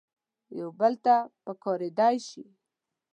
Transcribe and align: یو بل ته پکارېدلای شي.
یو 0.59 0.69
بل 0.79 0.93
ته 1.05 1.15
پکارېدلای 1.43 2.17
شي. 2.27 2.43